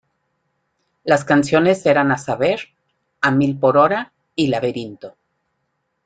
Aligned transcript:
Las 1.03 1.23
canciones 1.25 1.85
eran 1.85 2.11
a 2.11 2.17
saber: 2.17 2.69
A 3.21 3.29
Mil 3.29 3.59
Por 3.59 3.77
Hora 3.77 4.11
y 4.33 4.47
Laberinto. 4.47 5.15